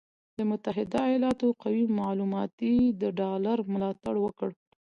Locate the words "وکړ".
4.25-4.49